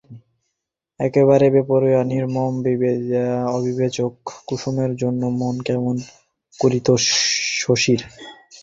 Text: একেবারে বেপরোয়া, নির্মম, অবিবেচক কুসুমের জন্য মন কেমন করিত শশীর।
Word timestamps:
একেবারে 0.99 1.45
বেপরোয়া, 1.49 2.01
নির্মম, 2.03 2.53
অবিবেচক 3.49 4.13
কুসুমের 4.47 4.91
জন্য 4.95 5.21
মন 5.39 5.55
কেমন 5.61 5.95
করিত 6.59 6.87
শশীর। 7.61 7.99